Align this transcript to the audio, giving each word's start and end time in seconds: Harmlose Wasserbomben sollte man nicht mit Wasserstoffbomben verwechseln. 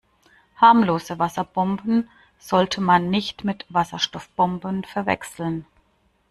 Harmlose 0.59 1.19
Wasserbomben 1.19 2.09
sollte 2.39 2.81
man 2.81 3.11
nicht 3.11 3.43
mit 3.43 3.67
Wasserstoffbomben 3.69 4.83
verwechseln. 4.83 5.67